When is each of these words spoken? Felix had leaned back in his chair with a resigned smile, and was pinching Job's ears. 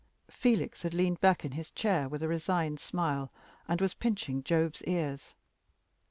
Felix 0.31 0.81
had 0.81 0.95
leaned 0.95 1.21
back 1.21 1.45
in 1.45 1.51
his 1.51 1.69
chair 1.69 2.09
with 2.09 2.23
a 2.23 2.27
resigned 2.27 2.79
smile, 2.79 3.31
and 3.67 3.79
was 3.79 3.93
pinching 3.93 4.41
Job's 4.41 4.81
ears. 4.85 5.35